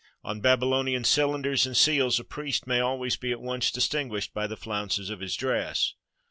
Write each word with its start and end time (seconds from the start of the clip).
On 0.23 0.41
Babylonian 0.41 1.03
cylinders 1.03 1.67
and 1.67 1.77
seals 1.77 2.19
a 2.19 2.23
priest 2.23 2.65
may 2.65 2.79
always 2.79 3.15
be 3.17 3.31
at 3.31 3.39
once 3.39 3.69
distinguished 3.69 4.33
by 4.33 4.47
the 4.47 4.57
flounces 4.57 5.11
of 5.11 5.19
his 5.19 5.35
dress. 5.35 5.93